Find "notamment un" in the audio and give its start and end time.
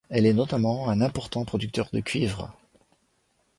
0.33-0.99